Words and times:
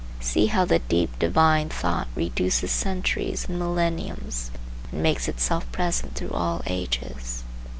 See 0.19 0.47
how 0.47 0.65
the 0.65 0.79
deep 0.79 1.19
divine 1.19 1.69
thought 1.69 2.07
reduces 2.15 2.71
centuries 2.71 3.45
and 3.47 3.59
millenniums 3.59 4.49
and 4.91 5.03
makes 5.03 5.27
itself 5.27 5.71
present 5.71 6.15
through 6.15 6.31
all 6.31 6.63
ages. 6.65 7.43